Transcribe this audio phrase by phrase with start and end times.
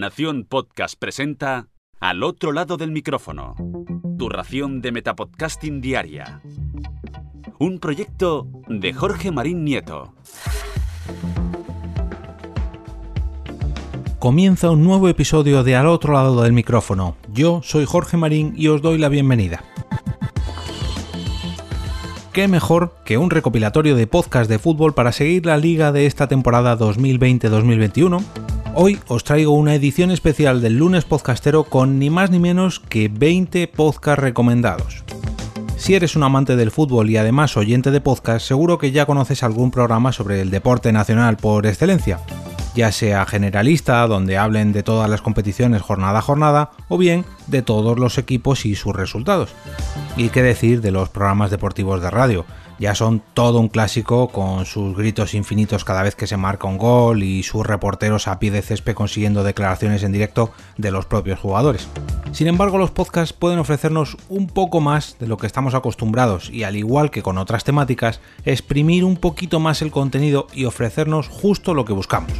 [0.00, 1.68] Nación Podcast presenta
[2.00, 3.54] Al otro lado del micrófono.
[4.18, 6.40] Tu ración de Metapodcasting Diaria.
[7.58, 10.14] Un proyecto de Jorge Marín Nieto.
[14.18, 17.18] Comienza un nuevo episodio de Al otro lado del micrófono.
[17.30, 19.62] Yo soy Jorge Marín y os doy la bienvenida.
[22.32, 26.26] ¿Qué mejor que un recopilatorio de podcast de fútbol para seguir la liga de esta
[26.26, 28.24] temporada 2020-2021?
[28.74, 33.08] Hoy os traigo una edición especial del lunes podcastero con ni más ni menos que
[33.08, 35.04] 20 podcasts recomendados.
[35.76, 39.42] Si eres un amante del fútbol y además oyente de podcast, seguro que ya conoces
[39.42, 42.20] algún programa sobre el deporte nacional por excelencia
[42.74, 47.62] ya sea generalista, donde hablen de todas las competiciones jornada a jornada, o bien de
[47.62, 49.50] todos los equipos y sus resultados.
[50.16, 52.44] Y qué decir de los programas deportivos de radio,
[52.80, 56.78] ya son todo un clásico con sus gritos infinitos cada vez que se marca un
[56.78, 61.38] gol y sus reporteros a pie de césped consiguiendo declaraciones en directo de los propios
[61.38, 61.88] jugadores.
[62.32, 66.62] Sin embargo, los podcasts pueden ofrecernos un poco más de lo que estamos acostumbrados y
[66.62, 71.74] al igual que con otras temáticas, exprimir un poquito más el contenido y ofrecernos justo
[71.74, 72.32] lo que buscamos.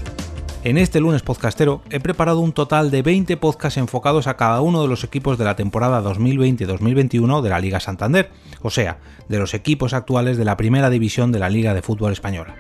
[0.62, 4.83] En este lunes podcastero he preparado un total de 20 podcasts enfocados a cada uno
[4.83, 8.30] de los equipos de la temporada 2020-2021 de la Liga Santander,
[8.61, 8.98] o sea,
[9.31, 12.56] de los equipos actuales de la primera división de la Liga de Fútbol Española.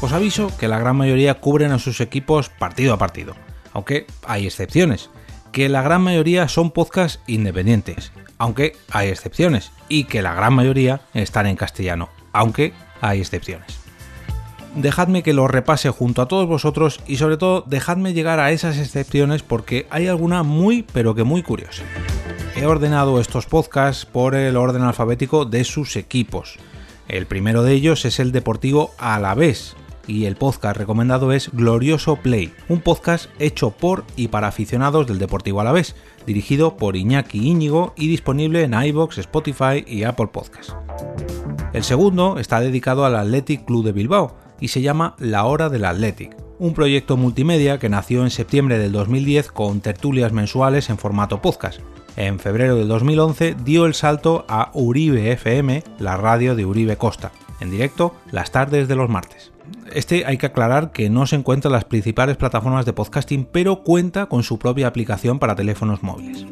[0.00, 3.36] Os aviso que la gran mayoría cubren a sus equipos partido a partido,
[3.72, 5.10] aunque hay excepciones,
[5.52, 11.02] que la gran mayoría son podcasts independientes, aunque hay excepciones, y que la gran mayoría
[11.14, 13.79] están en castellano, aunque hay excepciones
[14.74, 18.78] dejadme que lo repase junto a todos vosotros y sobre todo dejadme llegar a esas
[18.78, 21.82] excepciones porque hay alguna muy pero que muy curiosa.
[22.56, 26.58] He ordenado estos podcasts por el orden alfabético de sus equipos.
[27.08, 29.76] El primero de ellos es el Deportivo Alavés
[30.06, 35.18] y el podcast recomendado es Glorioso Play, un podcast hecho por y para aficionados del
[35.18, 35.94] Deportivo Alavés,
[36.26, 40.74] dirigido por Iñaki Íñigo y disponible en iBox, Spotify y Apple Podcasts.
[41.72, 45.84] El segundo está dedicado al Athletic Club de Bilbao y se llama La Hora del
[45.84, 51.40] Athletic, un proyecto multimedia que nació en septiembre del 2010 con tertulias mensuales en formato
[51.40, 51.80] podcast.
[52.16, 57.32] En febrero del 2011 dio el salto a Uribe FM, la radio de Uribe Costa,
[57.60, 59.52] en directo las tardes de los martes.
[59.94, 63.82] Este hay que aclarar que no se encuentra en las principales plataformas de podcasting, pero
[63.82, 66.44] cuenta con su propia aplicación para teléfonos móviles.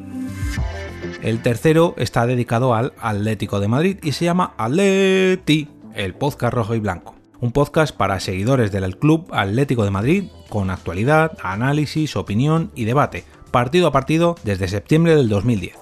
[1.22, 6.74] El tercero está dedicado al Atlético de Madrid y se llama Atleti, el podcast rojo
[6.76, 12.70] y blanco un podcast para seguidores del Club Atlético de Madrid con actualidad, análisis, opinión
[12.74, 15.76] y debate, partido a partido desde septiembre del 2010.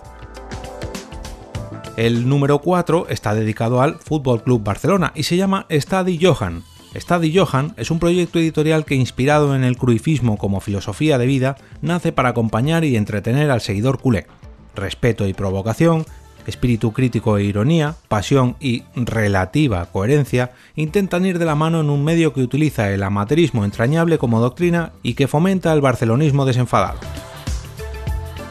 [1.96, 6.62] El número 4 está dedicado al Fútbol Club Barcelona y se llama Stadi Johan.
[6.94, 11.56] Stadi Johan es un proyecto editorial que inspirado en el cruifismo como filosofía de vida,
[11.80, 14.26] nace para acompañar y entretener al seguidor culé.
[14.74, 16.04] Respeto y provocación,
[16.46, 22.04] espíritu crítico e ironía, pasión y relativa coherencia intentan ir de la mano en un
[22.04, 26.98] medio que utiliza el amateurismo entrañable como doctrina y que fomenta el barcelonismo desenfadado.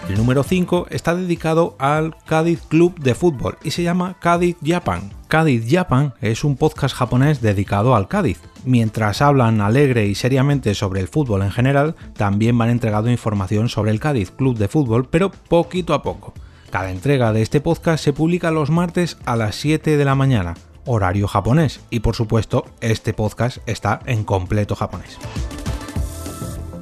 [0.09, 5.11] El número 5 está dedicado al Cádiz Club de Fútbol y se llama Cádiz Japan.
[5.27, 8.39] Cádiz Japan es un podcast japonés dedicado al Cádiz.
[8.65, 13.89] Mientras hablan alegre y seriamente sobre el fútbol en general, también van entregando información sobre
[13.91, 16.35] el Cádiz Club de Fútbol, pero poquito a poco.
[16.69, 20.55] Cada entrega de este podcast se publica los martes a las 7 de la mañana,
[20.85, 25.17] horario japonés, y por supuesto este podcast está en completo japonés.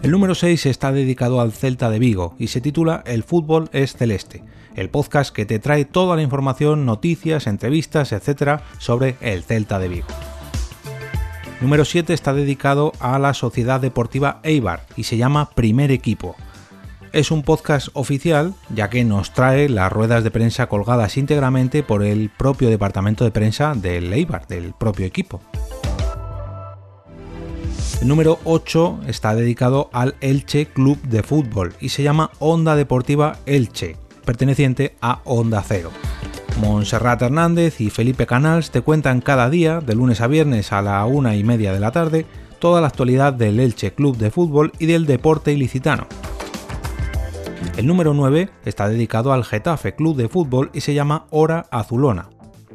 [0.02, 3.96] El número 6 está dedicado al Celta de Vigo y se titula El fútbol es
[3.96, 4.44] celeste,
[4.76, 8.62] el podcast que te trae toda la información, noticias, entrevistas, etc.
[8.80, 10.08] sobre el Celta de Vigo.
[11.62, 16.36] Número 7 está dedicado a la Sociedad Deportiva Eibar y se llama Primer Equipo,
[17.14, 22.04] es un podcast oficial, ya que nos trae las ruedas de prensa colgadas íntegramente por
[22.04, 25.40] el propio departamento de prensa del Eibar, del propio equipo.
[28.02, 33.38] El número 8 está dedicado al Elche Club de Fútbol y se llama Onda Deportiva
[33.46, 33.96] Elche,
[34.26, 35.92] perteneciente a Onda Cero.
[36.60, 41.06] Montserrat Hernández y Felipe Canals te cuentan cada día, de lunes a viernes a la
[41.06, 42.26] una y media de la tarde,
[42.58, 46.08] toda la actualidad del Elche Club de Fútbol y del deporte ilicitano.
[47.78, 52.30] El número 9 está dedicado al Getafe Club de Fútbol y se llama Hora Azulona.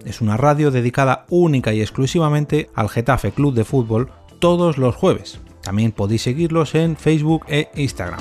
[0.05, 5.41] Es una radio dedicada única y exclusivamente al Getafe Club de Fútbol todos los jueves.
[5.63, 8.21] También podéis seguirlos en Facebook e Instagram.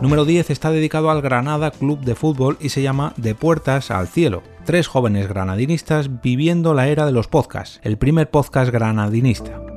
[0.00, 4.08] Número 10 está dedicado al Granada Club de Fútbol y se llama De Puertas al
[4.08, 4.42] Cielo.
[4.64, 9.71] Tres jóvenes granadinistas viviendo la era de los podcasts, el primer podcast granadinista.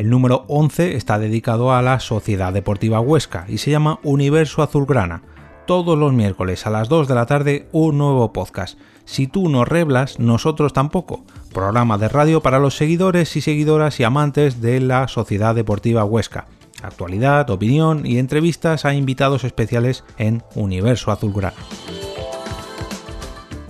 [0.00, 5.20] El número 11 está dedicado a la Sociedad Deportiva Huesca y se llama Universo Azulgrana.
[5.66, 8.78] Todos los miércoles a las 2 de la tarde un nuevo podcast.
[9.04, 11.22] Si tú no reblas, nosotros tampoco.
[11.52, 16.46] Programa de radio para los seguidores y seguidoras y amantes de la Sociedad Deportiva Huesca.
[16.82, 21.58] Actualidad, opinión y entrevistas a invitados especiales en Universo Azulgrana.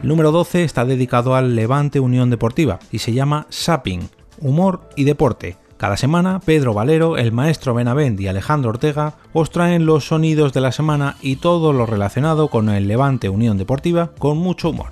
[0.01, 5.03] El número 12 está dedicado al Levante Unión Deportiva y se llama Sapping, Humor y
[5.03, 10.53] Deporte cada semana, Pedro Valero, el maestro Benavent y Alejandro Ortega os traen los sonidos
[10.53, 14.89] de la semana y todo lo relacionado con el Levante Unión Deportiva con mucho humor.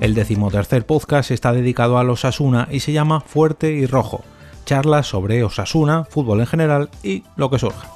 [0.00, 4.22] El decimotercer podcast está dedicado a los Osasuna y se llama Fuerte y Rojo.
[4.64, 7.88] Charlas sobre Osasuna, fútbol en general y lo que surja.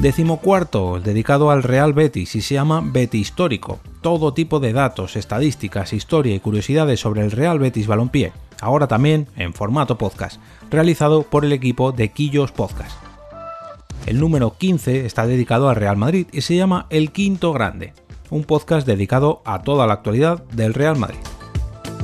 [0.00, 3.80] Decimocuarto, dedicado al Real Betis y se llama Betis Histórico.
[4.00, 9.28] Todo tipo de datos, estadísticas, historia y curiosidades sobre el Real Betis Balompié ahora también
[9.36, 10.40] en formato podcast,
[10.70, 12.96] realizado por el equipo de Quillos Podcast.
[14.06, 17.92] El número 15 está dedicado al Real Madrid y se llama El Quinto Grande,
[18.30, 21.18] un podcast dedicado a toda la actualidad del Real Madrid.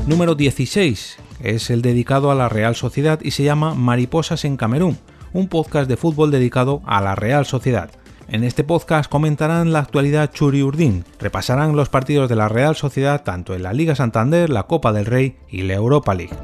[0.06, 4.98] Número 16 es el dedicado a la Real Sociedad y se llama Mariposas en Camerún,
[5.32, 7.90] un podcast de fútbol dedicado a la Real Sociedad,
[8.28, 13.22] en este podcast comentarán la actualidad Churi Urdín, repasarán los partidos de la Real Sociedad
[13.22, 16.36] tanto en la Liga Santander, la Copa del Rey y la Europa League.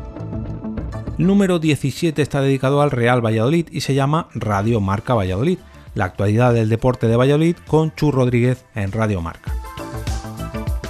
[1.19, 5.59] El número 17 está dedicado al Real Valladolid y se llama Radio Marca Valladolid,
[5.95, 9.53] la actualidad del deporte de Valladolid con Chu Rodríguez en Radio Marca.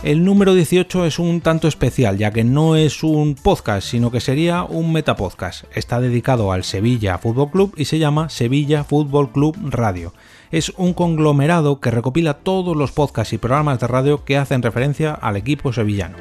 [0.03, 4.21] El número 18 es un tanto especial, ya que no es un podcast, sino que
[4.21, 5.65] sería un metapodcast.
[5.75, 10.15] Está dedicado al Sevilla Fútbol Club y se llama Sevilla Fútbol Club Radio
[10.51, 15.13] es un conglomerado que recopila todos los podcasts y programas de radio que hacen referencia
[15.13, 16.17] al equipo sevillano.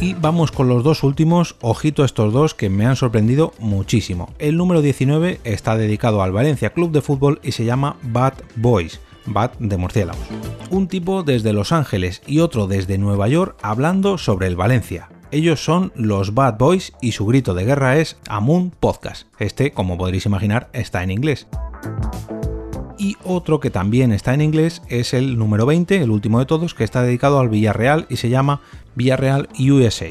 [0.00, 4.34] Y vamos con los dos últimos, ojito a estos dos que me han sorprendido muchísimo.
[4.38, 9.00] El número 19 está dedicado al Valencia Club de Fútbol y se llama Bad Boys,
[9.24, 10.26] Bad de murciélagos.
[10.70, 15.08] Un tipo desde Los Ángeles y otro desde Nueva York hablando sobre el Valencia.
[15.30, 19.28] Ellos son los Bad Boys y su grito de guerra es Amun Podcast.
[19.38, 21.46] Este, como podréis imaginar, está en inglés
[23.06, 26.74] y otro que también está en inglés es el número 20, el último de todos,
[26.74, 28.62] que está dedicado al Villarreal y se llama
[28.96, 30.08] Villarreal USA,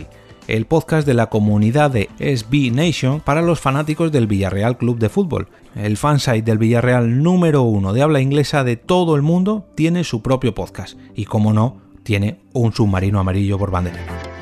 [0.47, 5.09] el podcast de la comunidad de SB Nation para los fanáticos del Villarreal Club de
[5.09, 5.49] Fútbol.
[5.75, 10.21] El fansite del Villarreal número uno de habla inglesa de todo el mundo tiene su
[10.21, 14.34] propio podcast y, como no, tiene un submarino amarillo por bandera.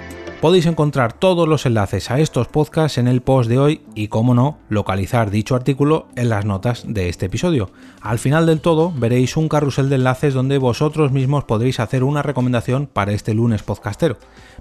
[0.43, 4.33] Podéis encontrar todos los enlaces a estos podcasts en el post de hoy y, como
[4.33, 7.69] no, localizar dicho artículo en las notas de este episodio.
[8.01, 12.23] Al final del todo veréis un carrusel de enlaces donde vosotros mismos podréis hacer una
[12.23, 14.17] recomendación para este lunes podcastero.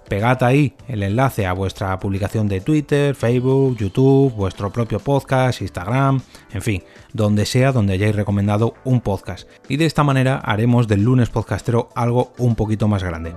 [0.08, 6.20] Pegad ahí el enlace a vuestra publicación de Twitter, Facebook, YouTube, vuestro propio podcast, Instagram,
[6.52, 6.82] en fin,
[7.12, 9.48] donde sea donde hayáis recomendado un podcast.
[9.68, 13.34] Y de esta manera haremos del lunes podcastero algo un poquito más grande.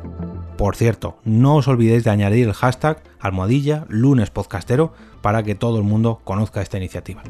[0.57, 5.77] Por cierto, no os olvidéis de añadir el hashtag almohadilla lunes podcastero para que todo
[5.77, 7.23] el mundo conozca esta iniciativa.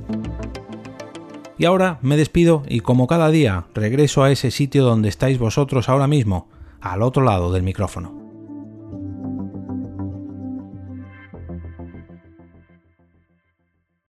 [1.58, 5.88] Y ahora me despido y como cada día regreso a ese sitio donde estáis vosotros
[5.88, 6.50] ahora mismo,
[6.82, 8.25] al otro lado del micrófono.